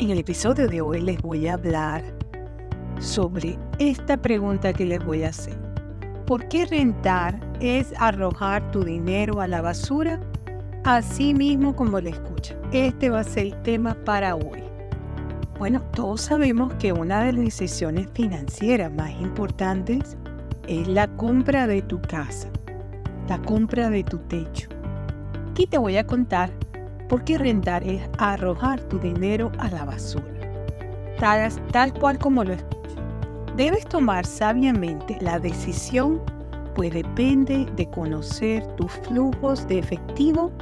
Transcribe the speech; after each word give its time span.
En 0.00 0.08
el 0.08 0.18
episodio 0.18 0.66
de 0.66 0.80
hoy 0.80 1.02
les 1.02 1.20
voy 1.20 1.46
a 1.46 1.52
hablar 1.52 2.02
sobre 3.00 3.58
esta 3.78 4.16
pregunta 4.16 4.72
que 4.72 4.86
les 4.86 5.04
voy 5.04 5.24
a 5.24 5.28
hacer. 5.28 5.58
¿Por 6.26 6.48
qué 6.48 6.64
rentar 6.64 7.38
es 7.60 7.92
arrojar 7.98 8.70
tu 8.70 8.82
dinero 8.82 9.42
a 9.42 9.46
la 9.46 9.60
basura? 9.60 10.18
Así 10.84 11.34
mismo 11.34 11.76
como 11.76 12.00
le 12.00 12.10
escucha. 12.10 12.56
Este 12.72 13.10
va 13.10 13.20
a 13.20 13.24
ser 13.24 13.48
el 13.48 13.62
tema 13.62 13.94
para 14.06 14.36
hoy. 14.36 14.62
Bueno, 15.58 15.82
todos 15.94 16.22
sabemos 16.22 16.72
que 16.78 16.94
una 16.94 17.22
de 17.22 17.34
las 17.34 17.44
decisiones 17.44 18.08
financieras 18.14 18.90
más 18.90 19.10
importantes 19.20 20.16
es 20.66 20.88
la 20.88 21.08
compra 21.08 21.66
de 21.66 21.82
tu 21.82 22.00
casa, 22.00 22.48
la 23.28 23.36
compra 23.42 23.90
de 23.90 24.02
tu 24.02 24.16
techo. 24.16 24.70
Aquí 25.50 25.66
te 25.66 25.76
voy 25.76 25.98
a 25.98 26.06
contar 26.06 26.50
porque 27.10 27.36
rentar 27.36 27.82
es 27.82 28.00
arrojar 28.18 28.80
tu 28.82 29.00
dinero 29.00 29.50
a 29.58 29.68
la 29.68 29.84
basura. 29.84 30.24
Tal, 31.18 31.52
tal 31.72 31.92
cual 31.92 32.18
como 32.18 32.44
lo 32.44 32.52
escuchas. 32.52 32.94
Debes 33.56 33.84
tomar 33.84 34.24
sabiamente 34.24 35.18
la 35.20 35.40
decisión, 35.40 36.22
pues 36.76 36.94
depende 36.94 37.66
de 37.74 37.90
conocer 37.90 38.64
tus 38.76 38.92
flujos 38.92 39.66
de 39.66 39.80
efectivo, 39.80 40.52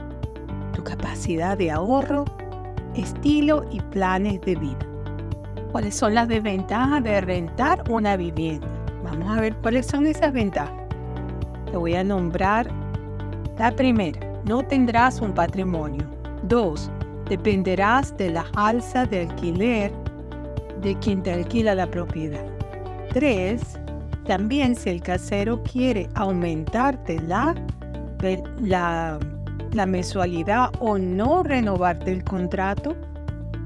tu 0.73 0.83
capacidad 0.83 1.59
de 1.59 1.71
ahorro, 1.71 2.25
estilo 2.95 3.67
y 3.71 3.81
planes 3.81 4.41
de 4.41 4.57
vida. 4.57 4.79
¿Cuáles 5.71 5.95
son 5.95 6.15
las 6.15 6.29
desventajas 6.29 7.05
de 7.05 7.21
rentar 7.21 7.85
una 7.91 8.17
vivienda? 8.17 8.67
Vamos 9.05 9.37
a 9.37 9.43
ver 9.43 9.55
cuáles 9.57 9.87
son 9.87 10.07
esas 10.07 10.33
ventajas. 10.33 10.89
Te 11.71 11.77
voy 11.77 11.95
a 11.95 12.03
nombrar 12.03 12.71
la 13.59 13.71
primera. 13.71 14.19
No 14.47 14.63
tendrás 14.63 15.21
un 15.21 15.35
patrimonio. 15.35 16.18
2. 16.49 16.91
Dependerás 17.29 18.17
de 18.17 18.31
la 18.31 18.47
alza 18.55 19.05
de 19.07 19.23
alquiler 19.23 19.93
de 20.83 20.95
quien 20.99 21.23
te 21.23 21.33
alquila 21.33 21.75
la 21.75 21.87
propiedad. 21.87 22.45
3. 23.13 23.61
También 24.27 24.75
si 24.75 24.91
el 24.91 25.03
casero 25.03 25.63
quiere 25.63 26.09
aumentarte 26.15 27.21
la, 27.21 27.55
la, 28.61 29.19
la 29.73 29.87
mensualidad 29.87 30.71
o 30.81 30.99
no 30.99 31.43
renovarte 31.43 32.13
el 32.13 32.25
contrato, 32.25 32.95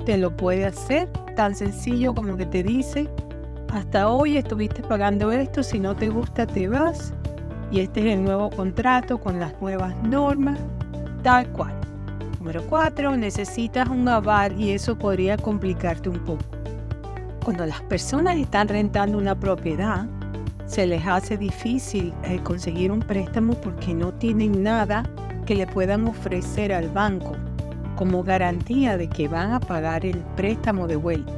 te 0.05 0.16
lo 0.16 0.36
puede 0.36 0.66
hacer 0.66 1.08
tan 1.36 1.55
sencillo 1.55 2.14
como 2.14 2.36
que 2.36 2.47
te 2.47 2.62
dice, 2.62 3.08
hasta 3.72 4.08
hoy 4.08 4.36
estuviste 4.36 4.83
pagando 4.83 5.33
esto, 5.33 5.62
si 5.62 5.78
no 5.78 5.97
te 5.97 6.08
gusta 6.08 6.47
te 6.47 6.69
vas 6.69 7.12
y 7.70 7.80
este 7.80 8.00
es 8.00 8.19
el 8.19 8.25
nuevo 8.25 8.50
contrato 8.50 9.19
con 9.19 9.41
las 9.41 9.58
nuevas 9.60 9.94
normas, 10.03 10.58
tal 11.22 11.48
cual. 11.53 11.81
Número 12.42 12.66
4. 12.68 13.16
Necesitas 13.16 13.88
un 13.88 14.08
aval 14.08 14.60
y 14.60 14.72
eso 14.72 14.98
podría 14.98 15.36
complicarte 15.36 16.08
un 16.08 16.18
poco. 16.24 16.42
Cuando 17.44 17.64
las 17.64 17.80
personas 17.82 18.36
están 18.36 18.66
rentando 18.66 19.16
una 19.16 19.38
propiedad, 19.38 20.06
se 20.66 20.88
les 20.88 21.06
hace 21.06 21.36
difícil 21.36 22.12
eh, 22.24 22.40
conseguir 22.42 22.90
un 22.90 22.98
préstamo 22.98 23.54
porque 23.54 23.94
no 23.94 24.12
tienen 24.14 24.60
nada 24.60 25.04
que 25.46 25.54
le 25.54 25.68
puedan 25.68 26.04
ofrecer 26.08 26.72
al 26.72 26.88
banco 26.88 27.36
como 27.94 28.24
garantía 28.24 28.96
de 28.96 29.08
que 29.08 29.28
van 29.28 29.52
a 29.52 29.60
pagar 29.60 30.04
el 30.04 30.18
préstamo 30.34 30.88
de 30.88 30.96
vuelta. 30.96 31.32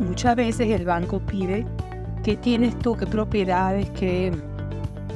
Muchas 0.00 0.36
veces 0.36 0.68
el 0.68 0.84
banco 0.84 1.18
pide 1.20 1.64
qué 2.22 2.36
tienes 2.36 2.78
tú, 2.78 2.94
qué 2.94 3.06
propiedades, 3.06 3.88
qué, 3.92 4.30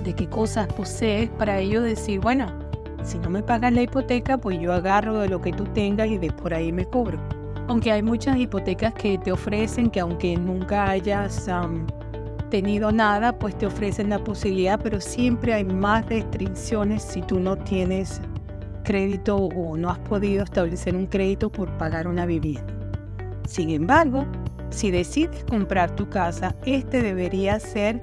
de 0.03 0.15
qué 0.15 0.27
cosas 0.31 0.67
posees 0.69 1.29
para 1.29 1.59
ellos 1.59 1.85
decir, 1.85 2.21
bueno, 2.21 2.66
si 3.07 3.19
no 3.21 3.31
me 3.31 3.43
pagas 3.43 3.73
la 3.73 3.83
hipoteca, 3.83 4.37
pues 4.37 4.59
yo 4.61 4.73
agarro 4.73 5.21
de 5.21 5.29
lo 5.29 5.41
que 5.41 5.53
tú 5.53 5.65
tengas 5.65 6.09
y 6.09 6.19
de 6.19 6.31
por 6.33 6.53
ahí 6.53 6.73
me 6.73 6.85
cobro. 6.85 7.19
Aunque 7.69 7.93
hay 7.93 8.03
muchas 8.03 8.37
hipotecas 8.37 8.93
que 8.95 9.17
te 9.19 9.33
ofrecen 9.33 9.91
que 9.91 10.01
aunque 10.01 10.37
nunca 10.37 10.91
hayas 10.91 11.49
tenido 12.51 12.91
nada, 12.91 13.39
pues 13.39 13.57
te 13.57 13.67
ofrecen 13.67 14.11
la 14.11 14.19
posibilidad, 14.23 14.81
pero 14.83 15.01
siempre 15.01 15.55
hay 15.55 15.65
más 15.65 16.05
restricciones 16.07 17.03
si 17.03 17.23
tú 17.23 17.39
no 17.39 17.57
tienes 17.57 18.21
crédito 18.83 19.37
o 19.37 19.77
no 19.77 19.91
has 19.91 19.99
podido 20.01 20.45
establecer 20.45 20.95
un 20.95 21.07
crédito 21.07 21.51
por 21.51 21.71
pagar 21.79 22.07
una 22.09 22.27
vivienda. 22.27 22.73
Sin 23.47 23.71
embargo, 23.71 24.27
si 24.71 24.91
decides 24.91 25.45
comprar 25.49 25.95
tu 25.95 26.09
casa, 26.09 26.57
este 26.65 27.03
debería 27.03 27.61
ser, 27.61 28.01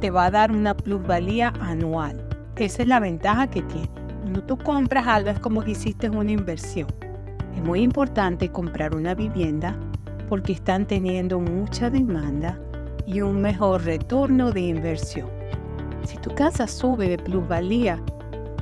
te 0.00 0.10
va 0.10 0.26
a 0.26 0.30
dar 0.30 0.52
una 0.52 0.76
plusvalía 0.76 1.52
anual. 1.60 2.24
Esa 2.56 2.82
es 2.82 2.88
la 2.88 3.00
ventaja 3.00 3.48
que 3.48 3.62
tiene. 3.62 3.99
Cuando 4.30 4.46
tú 4.46 4.58
compras 4.58 5.08
algo 5.08 5.30
es 5.30 5.40
como 5.40 5.60
que 5.60 5.72
hiciste 5.72 6.08
una 6.08 6.30
inversión. 6.30 6.86
Es 7.56 7.64
muy 7.64 7.80
importante 7.80 8.48
comprar 8.48 8.94
una 8.94 9.12
vivienda 9.12 9.76
porque 10.28 10.52
están 10.52 10.86
teniendo 10.86 11.40
mucha 11.40 11.90
demanda 11.90 12.56
y 13.08 13.22
un 13.22 13.40
mejor 13.40 13.82
retorno 13.82 14.52
de 14.52 14.60
inversión. 14.60 15.28
Si 16.04 16.16
tu 16.18 16.32
casa 16.32 16.68
sube 16.68 17.08
de 17.08 17.18
plusvalía 17.18 18.00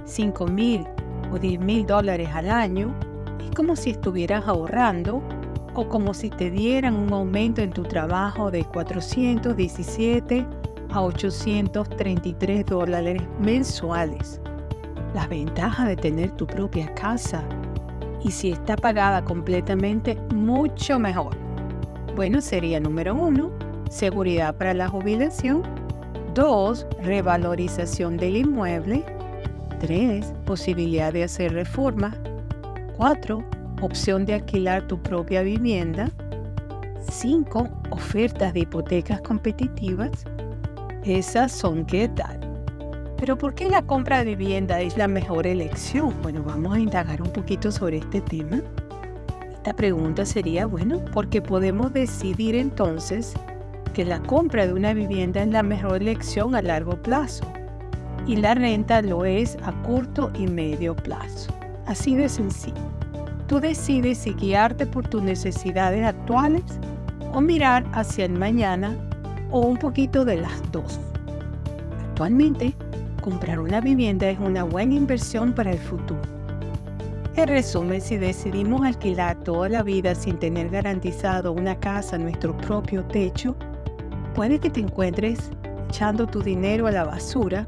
5 0.06 0.46
mil 0.46 0.86
o 1.30 1.38
10 1.38 1.60
mil 1.60 1.84
dólares 1.84 2.30
al 2.32 2.48
año, 2.48 2.94
es 3.38 3.54
como 3.54 3.76
si 3.76 3.90
estuvieras 3.90 4.48
ahorrando 4.48 5.22
o 5.74 5.86
como 5.86 6.14
si 6.14 6.30
te 6.30 6.50
dieran 6.50 6.96
un 6.96 7.12
aumento 7.12 7.60
en 7.60 7.72
tu 7.72 7.82
trabajo 7.82 8.50
de 8.50 8.64
417 8.64 10.46
a 10.88 11.02
833 11.02 12.64
dólares 12.64 13.22
mensuales 13.38 14.40
las 15.14 15.28
ventajas 15.28 15.86
de 15.88 15.96
tener 15.96 16.30
tu 16.32 16.46
propia 16.46 16.92
casa 16.94 17.44
y 18.22 18.30
si 18.30 18.50
está 18.50 18.76
pagada 18.76 19.24
completamente, 19.24 20.16
mucho 20.34 20.98
mejor. 20.98 21.36
Bueno, 22.16 22.40
sería 22.40 22.80
número 22.80 23.14
uno, 23.14 23.50
seguridad 23.90 24.56
para 24.56 24.74
la 24.74 24.88
jubilación. 24.88 25.62
Dos, 26.34 26.86
revalorización 27.00 28.16
del 28.16 28.36
inmueble. 28.36 29.04
Tres, 29.80 30.32
posibilidad 30.44 31.12
de 31.12 31.24
hacer 31.24 31.52
reforma. 31.52 32.14
Cuatro, 32.96 33.44
opción 33.80 34.26
de 34.26 34.34
alquilar 34.34 34.86
tu 34.88 35.00
propia 35.00 35.42
vivienda. 35.42 36.10
Cinco, 37.10 37.68
ofertas 37.90 38.52
de 38.52 38.60
hipotecas 38.60 39.20
competitivas. 39.20 40.24
Esas 41.04 41.52
son 41.52 41.86
qué 41.86 42.08
tal. 42.08 42.47
Pero 43.18 43.36
¿por 43.36 43.54
qué 43.54 43.68
la 43.68 43.82
compra 43.82 44.24
de 44.24 44.36
vivienda 44.36 44.80
es 44.80 44.96
la 44.96 45.08
mejor 45.08 45.46
elección? 45.46 46.14
Bueno, 46.22 46.42
vamos 46.44 46.76
a 46.76 46.78
indagar 46.78 47.20
un 47.20 47.30
poquito 47.30 47.72
sobre 47.72 47.98
este 47.98 48.20
tema. 48.20 48.62
Esta 49.52 49.74
pregunta 49.74 50.24
sería, 50.24 50.66
bueno, 50.66 51.04
porque 51.12 51.42
podemos 51.42 51.92
decidir 51.92 52.54
entonces 52.54 53.34
que 53.92 54.04
la 54.04 54.20
compra 54.20 54.68
de 54.68 54.72
una 54.72 54.94
vivienda 54.94 55.42
es 55.42 55.48
la 55.48 55.64
mejor 55.64 56.00
elección 56.00 56.54
a 56.54 56.62
largo 56.62 57.02
plazo 57.02 57.44
y 58.24 58.36
la 58.36 58.54
renta 58.54 59.02
lo 59.02 59.24
es 59.24 59.58
a 59.64 59.72
corto 59.82 60.30
y 60.34 60.46
medio 60.46 60.94
plazo. 60.94 61.52
Así 61.86 62.14
de 62.14 62.28
sencillo. 62.28 62.76
Tú 63.48 63.58
decides 63.58 64.18
si 64.18 64.34
guiarte 64.34 64.86
por 64.86 65.08
tus 65.08 65.22
necesidades 65.22 66.04
actuales 66.04 66.62
o 67.32 67.40
mirar 67.40 67.84
hacia 67.92 68.26
el 68.26 68.32
mañana 68.32 68.96
o 69.50 69.60
un 69.60 69.76
poquito 69.76 70.24
de 70.24 70.36
las 70.36 70.70
dos. 70.70 71.00
Actualmente, 72.10 72.74
comprar 73.28 73.60
una 73.60 73.82
vivienda 73.82 74.30
es 74.30 74.38
una 74.38 74.64
buena 74.64 74.94
inversión 74.94 75.52
para 75.52 75.72
el 75.72 75.78
futuro. 75.78 76.22
En 77.36 77.46
resumen, 77.46 78.00
si 78.00 78.16
decidimos 78.16 78.86
alquilar 78.86 79.36
toda 79.44 79.68
la 79.68 79.82
vida 79.82 80.14
sin 80.14 80.38
tener 80.38 80.70
garantizado 80.70 81.52
una 81.52 81.78
casa 81.78 82.16
nuestro 82.16 82.56
propio 82.56 83.04
techo, 83.04 83.54
puede 84.34 84.58
que 84.58 84.70
te 84.70 84.80
encuentres 84.80 85.50
echando 85.90 86.26
tu 86.26 86.40
dinero 86.40 86.86
a 86.86 86.90
la 86.90 87.04
basura, 87.04 87.66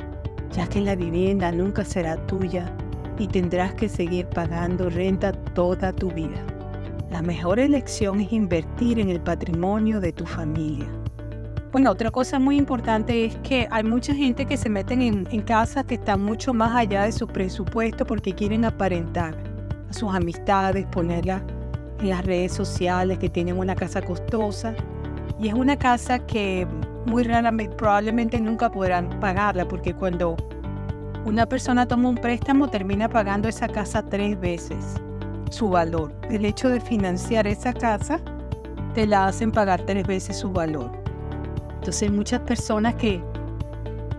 ya 0.51 0.67
que 0.67 0.81
la 0.81 0.97
vivienda 0.97 1.53
nunca 1.53 1.85
será 1.85 2.17
tuya 2.27 2.75
y 3.19 3.27
tendrás 3.27 3.75
que 3.75 3.91
seguir 3.91 4.27
pagando 4.29 4.89
renta 4.89 5.33
toda 5.33 5.93
tu 5.93 6.11
vida. 6.11 6.43
La 7.11 7.21
mejor 7.21 7.61
elección 7.61 8.23
es 8.23 8.33
invertir 8.33 8.99
en 8.99 9.11
el 9.11 9.21
patrimonio 9.21 10.01
de 10.01 10.13
tu 10.15 10.25
familia. 10.25 10.89
Bueno, 11.73 11.93
otra 11.93 12.11
cosa 12.11 12.41
muy 12.41 12.57
importante 12.57 13.27
es 13.27 13.37
que 13.45 13.69
hay 13.71 13.85
mucha 13.85 14.13
gente 14.13 14.45
que 14.45 14.57
se 14.57 14.69
meten 14.69 15.03
en, 15.03 15.29
en 15.31 15.41
casas 15.43 15.85
que 15.85 15.95
están 15.95 16.21
mucho 16.21 16.53
más 16.53 16.75
allá 16.75 17.05
de 17.05 17.13
su 17.13 17.29
presupuesto 17.29 18.05
porque 18.05 18.35
quieren 18.35 18.65
aparentar 18.65 19.37
a 19.89 19.93
sus 19.93 20.13
amistades, 20.13 20.85
ponerla 20.87 21.41
en 22.01 22.11
las 22.11 22.25
redes 22.25 22.53
sociales 22.53 23.19
que 23.19 23.29
tienen 23.29 23.57
una 23.57 23.77
casa 23.77 24.03
costosa. 24.03 24.75
Y 25.39 25.47
es 25.47 25.55
una 25.55 25.77
casa 25.77 26.19
que 26.19 26.67
muy 27.07 27.23
raramente, 27.23 27.75
probablemente 27.77 28.41
nunca 28.41 28.69
podrán 28.71 29.09
pagarla 29.21 29.67
porque 29.69 29.95
cuando 29.95 30.37
una 31.25 31.47
persona 31.47 31.87
toma 31.87 32.09
un 32.09 32.17
préstamo 32.17 32.69
termina 32.69 33.09
pagando 33.09 33.49
esa 33.49 33.69
casa 33.69 34.03
tres 34.03 34.39
veces 34.41 34.97
su 35.51 35.69
valor. 35.69 36.13
El 36.31 36.45
hecho 36.45 36.69
de 36.69 36.81
financiar 36.81 37.47
esa 37.47 37.73
casa 37.73 38.21
te 38.93 39.07
la 39.07 39.27
hacen 39.27 39.53
pagar 39.53 39.83
tres 39.83 40.05
veces 40.05 40.37
su 40.37 40.51
valor. 40.51 41.00
Entonces 41.81 42.03
hay 42.03 42.11
muchas 42.11 42.41
personas 42.41 42.95
que, 42.97 43.23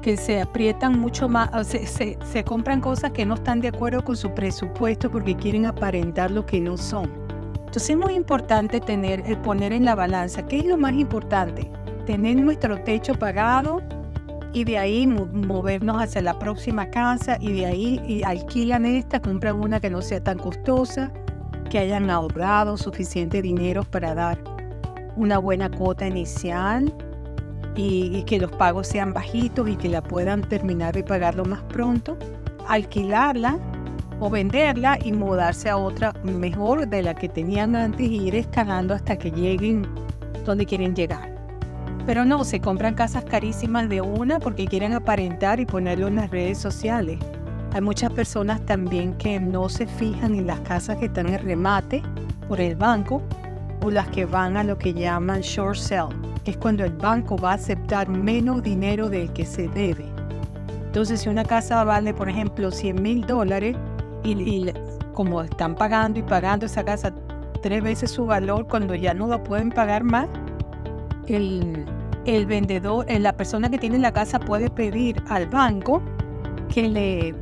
que 0.02 0.18
se 0.18 0.42
aprietan 0.42 1.00
mucho 1.00 1.30
más, 1.30 1.68
se, 1.68 1.86
se, 1.86 2.18
se 2.24 2.44
compran 2.44 2.81
cosas 2.81 3.12
que 3.12 3.24
no 3.24 3.36
están 3.36 3.62
de 3.62 3.68
acuerdo 3.68 4.04
con 4.04 4.18
su 4.18 4.34
presupuesto 4.34 5.12
porque 5.12 5.36
quieren 5.36 5.68
aparentar 5.68 6.31
lo 6.31 6.44
que 6.44 6.60
no 6.60 6.75
son. 6.75 7.08
Entonces 7.54 7.92
es 7.92 7.98
muy 7.98 8.16
importante 8.16 8.80
tener, 8.80 9.22
el 9.28 9.38
poner 9.38 9.74
en 9.74 9.86
la 9.86 9.94
balanza, 9.94 10.48
¿qué 10.48 10.58
es 10.58 10.66
lo 10.66 10.75
más 10.75 10.94
importante? 10.94 11.69
Tener 12.08 12.36
nuestro 12.38 12.81
techo 12.81 13.13
pagado 13.13 13.84
y 14.54 14.63
de 14.63 14.80
ahí 14.80 15.06
movernos 15.06 16.02
hacia 16.02 16.24
la 16.24 16.40
próxima 16.40 16.90
casa 16.90 17.38
y 17.40 17.54
de 17.54 17.68
ahí 17.68 18.02
y 18.08 18.24
alquilan 18.24 18.86
esta, 18.86 19.22
compran 19.22 19.62
una 19.62 19.80
que 19.80 19.92
no 19.92 20.02
sea 20.02 20.19
tan 20.19 20.40
costosa, 20.40 21.12
que 21.69 21.78
hayan 21.78 22.10
ahorrado 22.10 22.75
suficiente 22.75 23.40
dinero 23.44 23.84
para 23.84 24.16
dar 24.16 24.40
una 25.16 25.38
buena 25.38 25.69
cuota 25.69 26.08
inicial 26.08 26.92
y, 27.75 28.23
que 28.23 28.39
los 28.39 28.51
pagos 28.51 28.88
sean 28.88 29.13
bajitos 29.13 29.69
y 29.69 29.75
que 29.75 29.89
la 29.89 30.01
puedan 30.01 30.41
terminar 30.41 30.94
de 30.94 31.03
pagar 31.03 31.35
lo 31.35 31.45
más 31.45 31.62
pronto, 31.63 32.18
alquilarla 32.68 33.57
o 34.19 34.29
venderla 34.29 35.00
y 35.03 35.13
mudarse 35.13 35.69
a 35.69 35.77
otra 35.77 36.13
mejor 36.23 36.88
de 36.88 37.01
la 37.01 37.15
que 37.15 37.27
tenían 37.27 37.75
antes 37.75 38.07
y 38.07 38.27
ir 38.27 38.35
escalando 38.35 38.94
hasta 38.94 39.18
que 39.18 39.31
lleguen 39.31 39.88
donde 40.45 40.65
quieren 40.65 40.95
llegar. 40.95 41.31
Pero 42.06 42.25
no, 42.25 42.44
se 42.44 42.59
compran 42.59 42.95
casas 42.95 43.23
carísimas 43.23 43.88
de 43.88 44.01
una 44.01 44.39
porque 44.39 44.65
quieren 44.65 44.94
aparentar 44.94 45.59
y 45.59 45.65
ponerlo 45.65 46.07
en 46.07 46.15
las 46.15 46.29
redes 46.29 46.57
sociales. 46.57 47.19
Hay 47.74 47.81
muchas 47.81 48.12
personas 48.12 48.59
también 48.65 49.13
que 49.13 49.39
no 49.39 49.69
se 49.69 49.88
fijan 49.88 50.35
en 50.35 50.47
las 50.47 50.59
casas 50.62 50.97
que 50.97 51.06
están 51.06 51.29
en 51.29 51.41
remate 51.41 52.01
por 52.47 52.59
el 52.59 52.75
banco 52.75 53.21
o 53.83 53.89
las 53.89 54.07
que 54.09 54.25
van 54.25 54.57
a 54.57 54.63
lo 54.63 54.77
que 54.77 54.94
llaman 54.94 55.41
short 55.41 55.77
que 55.77 56.20
es 56.45 56.57
cuando 56.57 56.83
el 56.83 56.93
banco 56.93 57.38
va 57.38 57.51
a 57.51 57.55
aceptar 57.55 58.09
menos 58.09 58.63
dinero 58.63 59.09
del 59.09 59.31
que 59.33 59.45
se 59.45 59.67
debe. 59.69 60.05
Entonces, 60.85 61.21
si 61.21 61.29
una 61.29 61.45
casa 61.45 61.83
vale, 61.83 62.13
por 62.13 62.27
ejemplo, 62.27 62.71
100 62.71 63.01
mil 63.01 63.25
dólares 63.25 63.77
y, 64.23 64.69
como 65.13 65.41
están 65.41 65.75
pagando 65.75 66.19
y 66.19 66.23
pagando 66.23 66.65
esa 66.65 66.83
casa 66.83 67.13
tres 67.61 67.83
veces 67.83 68.11
su 68.11 68.25
valor, 68.25 68.67
cuando 68.67 68.95
ya 68.95 69.13
no 69.13 69.27
lo 69.27 69.41
pueden 69.43 69.69
pagar 69.69 70.03
más, 70.03 70.27
el, 71.27 71.85
el 72.25 72.45
vendedor, 72.45 73.05
eh, 73.07 73.19
la 73.19 73.33
persona 73.33 73.69
que 73.69 73.77
tiene 73.77 73.99
la 73.99 74.11
casa 74.11 74.39
puede 74.39 74.69
pedir 74.69 75.21
al 75.29 75.47
banco 75.47 76.01
que 76.73 76.89
le 76.89 77.35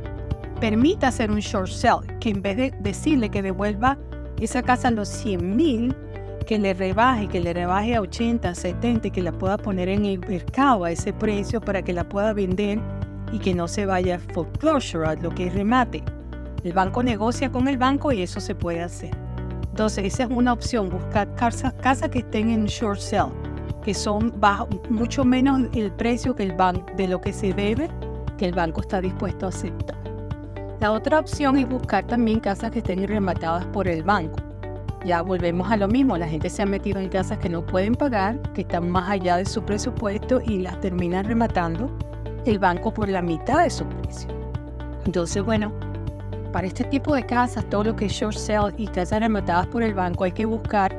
permita 0.60 1.08
hacer 1.08 1.30
un 1.30 1.40
short 1.40 1.68
sell, 1.68 1.98
que 2.20 2.30
en 2.30 2.42
vez 2.42 2.56
de 2.56 2.70
decirle 2.80 3.30
que 3.30 3.42
devuelva 3.42 3.98
esa 4.40 4.62
casa 4.62 4.90
los 4.90 5.08
100 5.08 5.56
mil, 5.56 5.96
que 6.50 6.58
le 6.58 6.74
rebaje, 6.74 7.28
que 7.28 7.38
le 7.38 7.52
rebaje 7.52 7.94
a 7.94 8.00
80, 8.00 8.56
70, 8.56 9.10
que 9.10 9.22
la 9.22 9.30
pueda 9.30 9.56
poner 9.56 9.88
en 9.88 10.04
el 10.04 10.18
mercado 10.18 10.82
a 10.82 10.90
ese 10.90 11.12
precio 11.12 11.60
para 11.60 11.80
que 11.80 11.92
la 11.92 12.02
pueda 12.02 12.32
vender 12.32 12.80
y 13.30 13.38
que 13.38 13.54
no 13.54 13.68
se 13.68 13.86
vaya 13.86 14.18
foreclosure, 14.34 15.06
a 15.06 15.14
lo 15.14 15.30
que 15.30 15.46
es 15.46 15.54
remate. 15.54 16.02
El 16.64 16.72
banco 16.72 17.04
negocia 17.04 17.52
con 17.52 17.68
el 17.68 17.78
banco 17.78 18.10
y 18.10 18.22
eso 18.22 18.40
se 18.40 18.56
puede 18.56 18.82
hacer. 18.82 19.10
Entonces, 19.68 20.06
esa 20.06 20.24
es 20.24 20.30
una 20.30 20.52
opción, 20.52 20.90
buscar 20.90 21.32
casas, 21.36 21.72
que 22.10 22.18
estén 22.18 22.50
en 22.50 22.64
short 22.64 22.98
sell, 22.98 23.28
que 23.84 23.94
son 23.94 24.32
bajo, 24.40 24.68
mucho 24.88 25.24
menos 25.24 25.68
el 25.72 25.92
precio 25.92 26.34
que 26.34 26.42
el 26.42 26.56
banco 26.56 26.84
de 26.96 27.06
lo 27.06 27.20
que 27.20 27.32
se 27.32 27.52
debe, 27.52 27.88
que 28.38 28.46
el 28.46 28.54
banco 28.54 28.80
está 28.80 29.00
dispuesto 29.00 29.46
a 29.46 29.50
aceptar. 29.50 29.96
La 30.80 30.90
otra 30.90 31.20
opción 31.20 31.58
es 31.58 31.68
buscar 31.68 32.04
también 32.08 32.40
casas 32.40 32.72
que 32.72 32.80
estén 32.80 33.06
rematadas 33.06 33.64
por 33.66 33.86
el 33.86 34.02
banco 34.02 34.49
ya 35.04 35.22
volvemos 35.22 35.70
a 35.70 35.76
lo 35.76 35.88
mismo, 35.88 36.16
la 36.18 36.28
gente 36.28 36.50
se 36.50 36.62
ha 36.62 36.66
metido 36.66 37.00
en 37.00 37.08
casas 37.08 37.38
que 37.38 37.48
no 37.48 37.64
pueden 37.64 37.94
pagar, 37.94 38.38
que 38.52 38.62
están 38.62 38.90
más 38.90 39.08
allá 39.08 39.36
de 39.36 39.46
su 39.46 39.62
presupuesto 39.62 40.40
y 40.44 40.58
las 40.58 40.78
terminan 40.80 41.24
rematando 41.24 41.90
el 42.44 42.58
banco 42.58 42.92
por 42.92 43.08
la 43.08 43.22
mitad 43.22 43.62
de 43.62 43.70
su 43.70 43.84
precio. 43.86 44.28
Entonces, 45.06 45.42
bueno, 45.42 45.72
para 46.52 46.66
este 46.66 46.84
tipo 46.84 47.14
de 47.14 47.24
casas, 47.24 47.64
todo 47.70 47.84
lo 47.84 47.96
que 47.96 48.06
es 48.06 48.12
short 48.12 48.36
sale 48.36 48.74
y 48.76 48.86
casas 48.88 49.20
rematadas 49.20 49.66
por 49.68 49.82
el 49.82 49.94
banco, 49.94 50.24
hay 50.24 50.32
que 50.32 50.44
buscar 50.44 50.94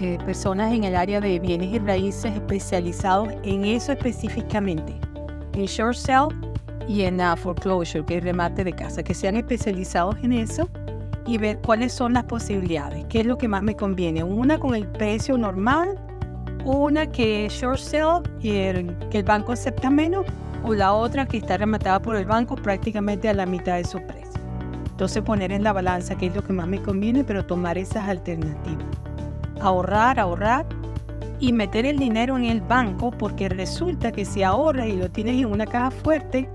eh, 0.00 0.18
personas 0.24 0.72
en 0.72 0.84
el 0.84 0.96
área 0.96 1.20
de 1.20 1.38
bienes 1.38 1.72
y 1.72 1.78
raíces 1.78 2.34
especializados 2.34 3.28
en 3.42 3.64
eso 3.64 3.92
específicamente, 3.92 4.94
en 5.52 5.66
short 5.66 5.96
sale 5.96 6.34
y 6.86 7.02
en 7.02 7.20
uh, 7.20 7.36
foreclosure, 7.36 8.04
que 8.06 8.16
es 8.16 8.24
remate 8.24 8.64
de 8.64 8.72
casa, 8.72 9.02
que 9.02 9.12
sean 9.12 9.36
especializados 9.36 10.16
en 10.22 10.32
eso 10.32 10.68
y 11.28 11.36
ver 11.36 11.58
cuáles 11.58 11.92
son 11.92 12.14
las 12.14 12.24
posibilidades, 12.24 13.04
qué 13.10 13.20
es 13.20 13.26
lo 13.26 13.36
que 13.36 13.48
más 13.48 13.62
me 13.62 13.76
conviene. 13.76 14.24
Una 14.24 14.58
con 14.58 14.74
el 14.74 14.86
precio 14.86 15.36
normal, 15.36 15.98
una 16.64 17.06
que 17.06 17.46
es 17.46 17.52
short 17.52 17.78
sale 17.78 18.22
y 18.40 18.50
que 19.10 19.18
el 19.18 19.24
banco 19.24 19.52
acepta 19.52 19.90
menos, 19.90 20.24
o 20.64 20.72
la 20.72 20.94
otra 20.94 21.26
que 21.26 21.36
está 21.36 21.58
rematada 21.58 22.00
por 22.00 22.16
el 22.16 22.24
banco 22.24 22.56
prácticamente 22.56 23.28
a 23.28 23.34
la 23.34 23.44
mitad 23.44 23.76
de 23.76 23.84
su 23.84 23.98
precio. 24.06 24.40
Entonces 24.90 25.22
poner 25.22 25.52
en 25.52 25.62
la 25.62 25.74
balanza 25.74 26.16
qué 26.16 26.26
es 26.26 26.34
lo 26.34 26.42
que 26.42 26.54
más 26.54 26.66
me 26.66 26.80
conviene, 26.80 27.22
pero 27.24 27.44
tomar 27.44 27.76
esas 27.76 28.08
alternativas. 28.08 28.86
Ahorrar, 29.60 30.18
ahorrar 30.18 30.64
y 31.40 31.52
meter 31.52 31.84
el 31.84 31.98
dinero 31.98 32.38
en 32.38 32.46
el 32.46 32.62
banco 32.62 33.10
porque 33.10 33.50
resulta 33.50 34.12
que 34.12 34.24
si 34.24 34.42
ahorras 34.42 34.88
y 34.88 34.96
lo 34.96 35.10
tienes 35.10 35.36
en 35.36 35.52
una 35.52 35.66
caja 35.66 35.90
fuerte, 35.90 36.48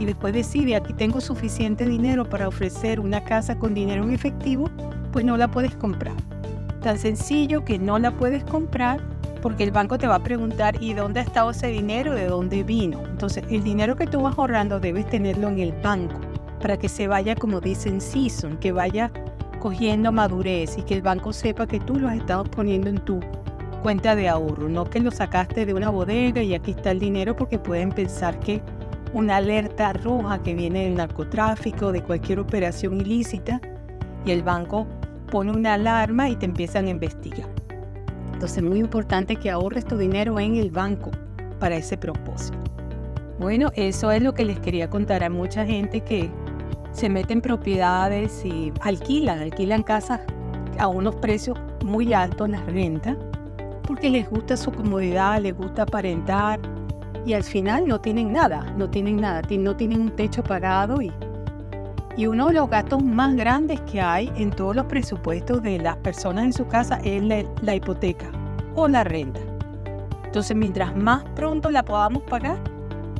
y 0.00 0.06
después 0.06 0.34
decide 0.34 0.74
aquí 0.74 0.92
tengo 0.94 1.20
suficiente 1.20 1.84
dinero 1.84 2.28
para 2.28 2.48
ofrecer 2.48 2.98
una 2.98 3.22
casa 3.22 3.56
con 3.58 3.74
dinero 3.74 4.02
en 4.02 4.10
efectivo, 4.10 4.68
pues 5.12 5.24
no 5.24 5.36
la 5.36 5.48
puedes 5.48 5.76
comprar. 5.76 6.14
Tan 6.82 6.98
sencillo 6.98 7.64
que 7.64 7.78
no 7.78 7.98
la 7.98 8.10
puedes 8.10 8.42
comprar 8.42 9.00
porque 9.42 9.62
el 9.64 9.70
banco 9.70 9.98
te 9.98 10.06
va 10.06 10.16
a 10.16 10.22
preguntar 10.22 10.82
¿y 10.82 10.94
dónde 10.94 11.20
ha 11.20 11.22
estado 11.22 11.50
ese 11.50 11.68
dinero? 11.68 12.14
¿De 12.14 12.26
dónde 12.26 12.64
vino? 12.64 13.00
Entonces 13.10 13.44
el 13.50 13.62
dinero 13.62 13.94
que 13.94 14.06
tú 14.06 14.22
vas 14.22 14.36
ahorrando 14.38 14.80
debes 14.80 15.06
tenerlo 15.08 15.48
en 15.48 15.60
el 15.60 15.72
banco 15.72 16.18
para 16.60 16.78
que 16.78 16.88
se 16.88 17.06
vaya, 17.06 17.34
como 17.34 17.60
dicen, 17.60 18.00
season, 18.00 18.56
que 18.58 18.72
vaya 18.72 19.12
cogiendo 19.60 20.10
madurez 20.12 20.78
y 20.78 20.82
que 20.82 20.94
el 20.94 21.02
banco 21.02 21.32
sepa 21.32 21.66
que 21.66 21.78
tú 21.80 21.98
lo 21.98 22.08
has 22.08 22.16
estado 22.16 22.44
poniendo 22.44 22.88
en 22.88 22.98
tu 22.98 23.20
cuenta 23.82 24.14
de 24.14 24.28
ahorro, 24.28 24.68
no 24.68 24.84
que 24.84 25.00
lo 25.00 25.10
sacaste 25.10 25.64
de 25.64 25.74
una 25.74 25.90
bodega 25.90 26.42
y 26.42 26.54
aquí 26.54 26.72
está 26.72 26.90
el 26.90 26.98
dinero 26.98 27.36
porque 27.36 27.58
pueden 27.58 27.90
pensar 27.90 28.38
que 28.40 28.62
una 29.12 29.36
alerta 29.36 29.92
roja 29.92 30.42
que 30.42 30.54
viene 30.54 30.84
del 30.84 30.96
narcotráfico, 30.96 31.92
de 31.92 32.02
cualquier 32.02 32.38
operación 32.38 33.00
ilícita, 33.00 33.60
y 34.24 34.30
el 34.30 34.42
banco 34.42 34.86
pone 35.30 35.52
una 35.52 35.74
alarma 35.74 36.28
y 36.28 36.36
te 36.36 36.46
empiezan 36.46 36.86
a 36.86 36.90
investigar. 36.90 37.48
Entonces 38.32 38.58
es 38.58 38.64
muy 38.64 38.78
importante 38.78 39.36
que 39.36 39.50
ahorres 39.50 39.84
tu 39.84 39.96
dinero 39.96 40.38
en 40.38 40.56
el 40.56 40.70
banco 40.70 41.10
para 41.58 41.76
ese 41.76 41.96
propósito. 41.96 42.58
Bueno, 43.38 43.70
eso 43.74 44.10
es 44.10 44.22
lo 44.22 44.34
que 44.34 44.44
les 44.44 44.58
quería 44.60 44.90
contar 44.90 45.24
a 45.24 45.30
mucha 45.30 45.64
gente 45.64 46.00
que 46.02 46.30
se 46.92 47.08
mete 47.08 47.32
en 47.32 47.40
propiedades 47.40 48.44
y 48.44 48.72
alquilan, 48.80 49.38
alquilan 49.38 49.82
casas 49.82 50.20
a 50.78 50.88
unos 50.88 51.14
precios 51.16 51.58
muy 51.84 52.12
altos, 52.12 52.48
las 52.48 52.64
renta, 52.66 53.16
porque 53.86 54.10
les 54.10 54.28
gusta 54.28 54.56
su 54.56 54.72
comodidad, 54.72 55.40
les 55.40 55.56
gusta 55.56 55.82
aparentar, 55.82 56.60
y 57.26 57.34
al 57.34 57.44
final 57.44 57.86
no 57.86 58.00
tienen 58.00 58.32
nada, 58.32 58.64
no 58.76 58.88
tienen 58.88 59.16
nada, 59.16 59.42
no 59.50 59.76
tienen 59.76 60.00
un 60.00 60.10
techo 60.10 60.42
pagado 60.42 61.02
y, 61.02 61.12
y 62.16 62.26
uno 62.26 62.48
de 62.48 62.54
los 62.54 62.68
gastos 62.68 63.02
más 63.02 63.34
grandes 63.36 63.80
que 63.82 64.00
hay 64.00 64.30
en 64.36 64.50
todos 64.50 64.76
los 64.76 64.86
presupuestos 64.86 65.62
de 65.62 65.78
las 65.78 65.96
personas 65.98 66.44
en 66.44 66.52
su 66.52 66.66
casa 66.66 66.98
es 67.04 67.22
la, 67.22 67.74
hipoteca 67.74 68.30
o 68.74 68.88
la 68.88 69.04
renta. 69.04 69.40
Entonces, 70.24 70.56
mientras 70.56 70.94
más 70.96 71.24
pronto 71.34 71.70
la 71.70 71.84
podamos 71.84 72.22
pagar, 72.24 72.58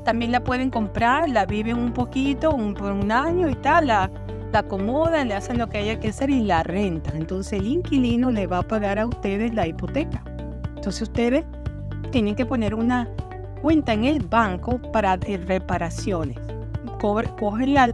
también 0.05 0.33
la 0.33 0.43
pueden 0.43 0.71
comprar, 0.71 1.29
la 1.29 1.45
viven 1.45 1.77
un 1.77 1.93
poquito, 1.93 2.53
un, 2.53 2.75
por 2.75 2.93
un 2.93 3.11
año 3.11 3.49
y 3.49 3.55
tal, 3.57 3.89
la, 3.89 4.11
la 4.53 4.61
acomodan, 4.61 5.29
le 5.29 5.35
hacen 5.35 5.59
lo 5.59 5.69
que 5.69 5.79
haya 5.79 5.99
que 5.99 6.09
hacer 6.09 6.31
y 6.31 6.43
la 6.43 6.63
renta. 6.63 7.13
Entonces, 7.15 7.61
el 7.61 7.67
inquilino 7.67 8.31
le 8.31 8.47
va 8.47 8.59
a 8.59 8.63
pagar 8.63 8.99
a 8.99 9.07
ustedes 9.07 9.55
la 9.55 9.67
hipoteca. 9.67 10.23
Entonces, 10.77 11.03
ustedes 11.03 11.45
tienen 12.11 12.35
que 12.35 12.47
poner 12.47 12.75
una 12.75 13.09
cuenta 13.61 13.93
en 13.93 14.05
el 14.05 14.25
banco 14.25 14.81
para 14.93 15.17
reparaciones. 15.17 16.37
cogen 17.01 17.75
la, 17.75 17.87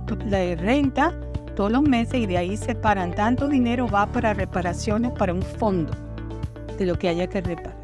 renta 0.56 1.12
todos 1.54 1.73
los 1.73 1.82
meses 1.82 2.20
y 2.20 2.26
de 2.26 2.38
ahí 2.38 2.56
separan 2.56 3.14
tanto 3.14 3.49
dinero 3.49 3.88
va 3.88 4.06
para 4.06 4.35
reparaciones 4.35 5.12
para 5.12 5.32
un 5.32 5.42
fondo 5.42 5.92
de 6.78 6.87
lo 6.87 6.99
que 6.99 7.08
haya 7.08 7.26
que 7.26 7.40
reparar. 7.40 7.76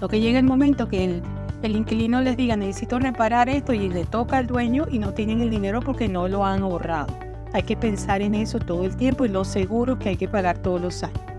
Lo 0.00 0.08
que 0.08 0.20
llega 0.20 0.38
el 0.38 0.44
momento 0.44 0.88
que 0.88 1.04
el, 1.04 1.22
el 1.62 1.76
inquilino 1.76 2.20
les 2.20 2.36
diga 2.36 2.56
necesito 2.56 2.98
reparar 2.98 3.48
esto 3.48 3.72
y 3.72 3.88
le 3.88 4.04
toca 4.04 4.38
al 4.38 4.46
dueño 4.46 4.86
y 4.90 4.98
no 4.98 5.14
tienen 5.14 5.40
el 5.40 5.50
dinero 5.50 5.80
porque 5.80 6.08
no 6.08 6.28
lo 6.28 6.44
han 6.44 6.62
ahorrado. 6.62 7.06
Hay 7.52 7.62
que 7.62 7.76
pensar 7.76 8.20
en 8.20 8.34
eso 8.34 8.58
todo 8.58 8.84
el 8.84 8.96
tiempo 8.96 9.24
y 9.24 9.28
lo 9.28 9.44
seguro 9.44 9.98
que 9.98 10.10
hay 10.10 10.16
que 10.16 10.28
pagar 10.28 10.58
todos 10.58 10.80
los 10.80 11.02
años. 11.02 11.35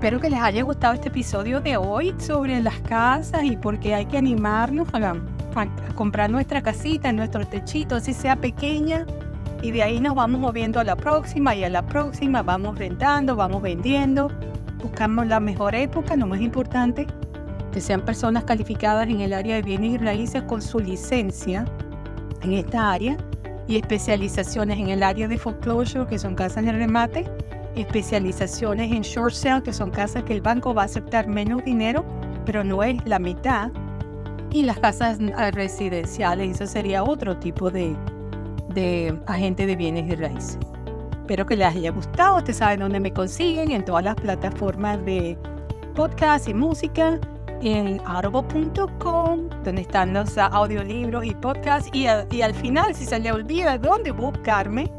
Espero 0.00 0.18
que 0.18 0.30
les 0.30 0.40
haya 0.40 0.62
gustado 0.62 0.94
este 0.94 1.08
episodio 1.08 1.60
de 1.60 1.76
hoy 1.76 2.14
sobre 2.16 2.58
las 2.62 2.80
casas 2.80 3.44
y 3.44 3.58
por 3.58 3.78
qué 3.78 3.94
hay 3.94 4.06
que 4.06 4.16
animarnos 4.16 4.88
a, 4.94 5.14
comprar 5.94 6.30
nuestra 6.30 6.62
casita, 6.62 7.12
nuestro 7.12 7.46
techito, 7.46 7.96
así 7.96 8.14
sea 8.14 8.36
pequeña. 8.36 9.04
Y 9.60 9.72
de 9.72 9.82
ahí 9.82 10.00
nos 10.00 10.14
vamos 10.14 10.40
moviendo 10.40 10.80
a 10.80 10.84
la 10.84 10.96
próxima 10.96 11.54
y 11.54 11.64
a 11.64 11.68
la 11.68 11.84
próxima 11.84 12.42
vamos 12.42 12.78
rentando, 12.78 13.36
vamos 13.36 13.60
vendiendo. 13.60 14.30
Buscamos 14.82 15.26
la 15.26 15.38
mejor 15.38 15.74
época, 15.74 16.16
lo 16.16 16.26
más 16.26 16.40
importante, 16.40 17.06
que 17.70 17.82
sean 17.82 18.00
personas 18.00 18.44
calificadas 18.44 19.06
en 19.06 19.20
el 19.20 19.34
área 19.34 19.56
de 19.56 19.60
bienes 19.60 19.92
y 19.92 19.98
raíces 19.98 20.42
con 20.44 20.62
su 20.62 20.80
licencia 20.80 21.66
en 22.40 22.54
esta 22.54 22.90
área 22.90 23.18
y 23.68 23.76
especializaciones 23.76 24.78
en 24.78 24.88
el 24.88 25.02
área 25.02 25.28
de 25.28 25.36
foreclosure, 25.36 26.06
que 26.06 26.18
son 26.18 26.36
casas 26.36 26.64
de 26.64 26.72
remate 26.72 27.30
especializaciones 27.76 28.92
en 28.92 29.02
short 29.02 29.32
sale, 29.32 29.62
que 29.62 29.72
son 29.72 29.90
casas 29.90 30.24
que 30.24 30.32
el 30.32 30.40
banco 30.40 30.74
va 30.74 30.82
a 30.82 30.84
aceptar 30.86 31.28
menos 31.28 31.64
dinero, 31.64 32.04
pero 32.44 32.64
no 32.64 32.82
es 32.82 33.04
la 33.06 33.18
mitad. 33.18 33.70
Y 34.52 34.64
las 34.64 34.80
casas 34.80 35.18
residenciales, 35.52 36.56
eso 36.56 36.66
sería 36.66 37.04
otro 37.04 37.36
tipo 37.36 37.70
de, 37.70 37.94
de 38.74 39.16
agente 39.26 39.66
de 39.66 39.76
bienes 39.76 40.10
y 40.10 40.16
raíces. 40.16 40.58
Espero 41.12 41.46
que 41.46 41.56
les 41.56 41.68
haya 41.68 41.92
gustado. 41.92 42.38
Ustedes 42.38 42.56
saben 42.56 42.80
dónde 42.80 42.98
me 42.98 43.12
consiguen, 43.12 43.70
en 43.70 43.84
todas 43.84 44.02
las 44.02 44.16
plataformas 44.16 45.04
de 45.04 45.38
podcast 45.94 46.48
y 46.48 46.54
música, 46.54 47.20
en 47.62 48.00
audible.com, 48.04 49.48
donde 49.62 49.82
están 49.82 50.14
los 50.14 50.36
audiolibros 50.36 51.24
y 51.24 51.34
podcasts. 51.36 51.88
Y, 51.92 52.06
y 52.34 52.42
al 52.42 52.54
final, 52.54 52.92
si 52.96 53.04
se 53.04 53.20
les 53.20 53.30
olvida 53.32 53.78
dónde 53.78 54.10
buscarme, 54.10 54.90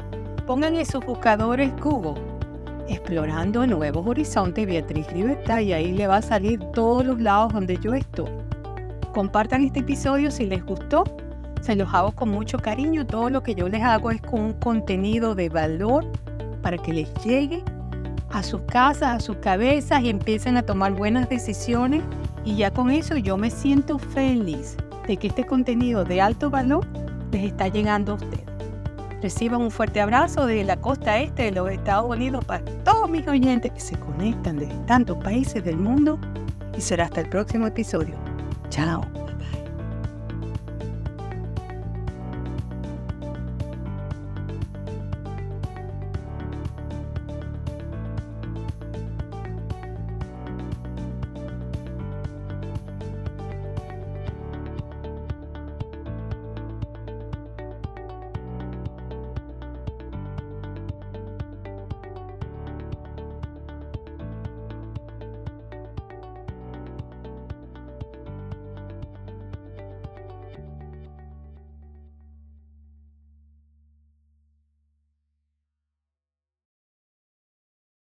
pongan 0.46 0.76
en 0.76 0.86
sus 0.86 1.04
buscadores 1.04 1.70
Google 1.82 2.31
explorando 2.88 3.66
nuevos 3.66 4.06
horizontes 4.06 4.66
Beatriz 4.66 5.10
Libertad 5.12 5.60
y 5.60 5.72
ahí 5.72 5.92
le 5.92 6.06
va 6.06 6.16
a 6.16 6.22
salir 6.22 6.60
todos 6.72 7.04
los 7.04 7.20
lados 7.20 7.52
donde 7.52 7.78
yo 7.78 7.94
estoy. 7.94 8.30
Compartan 9.12 9.62
este 9.62 9.80
episodio 9.80 10.30
si 10.30 10.46
les 10.46 10.64
gustó. 10.64 11.04
Se 11.60 11.76
los 11.76 11.92
hago 11.92 12.12
con 12.12 12.30
mucho 12.30 12.58
cariño. 12.58 13.06
Todo 13.06 13.30
lo 13.30 13.42
que 13.42 13.54
yo 13.54 13.68
les 13.68 13.82
hago 13.82 14.10
es 14.10 14.20
con 14.20 14.40
un 14.40 14.52
contenido 14.54 15.34
de 15.34 15.48
valor 15.48 16.06
para 16.62 16.78
que 16.78 16.92
les 16.92 17.12
llegue 17.24 17.62
a 18.30 18.42
sus 18.42 18.62
casas, 18.62 19.16
a 19.16 19.20
sus 19.20 19.36
cabezas 19.36 20.02
y 20.02 20.08
empiecen 20.08 20.56
a 20.56 20.62
tomar 20.62 20.92
buenas 20.92 21.28
decisiones. 21.28 22.02
Y 22.44 22.56
ya 22.56 22.70
con 22.70 22.90
eso 22.90 23.16
yo 23.16 23.36
me 23.36 23.50
siento 23.50 23.98
feliz 23.98 24.76
de 25.06 25.16
que 25.16 25.28
este 25.28 25.44
contenido 25.44 26.04
de 26.04 26.20
alto 26.20 26.50
valor 26.50 26.86
les 27.30 27.44
está 27.44 27.68
llegando 27.68 28.12
a 28.12 28.14
ustedes. 28.16 28.51
Reciban 29.22 29.60
un 29.60 29.70
fuerte 29.70 30.00
abrazo 30.00 30.46
de 30.46 30.64
la 30.64 30.76
costa 30.76 31.20
este 31.20 31.44
de 31.44 31.52
los 31.52 31.70
Estados 31.70 32.10
Unidos 32.10 32.44
para 32.44 32.64
todos 32.82 33.08
mis 33.08 33.26
oyentes 33.28 33.70
que 33.70 33.80
se 33.80 33.96
conectan 33.96 34.56
de 34.56 34.66
tantos 34.86 35.16
países 35.18 35.64
del 35.64 35.76
mundo 35.76 36.18
y 36.76 36.80
será 36.80 37.04
hasta 37.04 37.20
el 37.20 37.28
próximo 37.28 37.68
episodio. 37.68 38.16
Chao. 38.68 39.21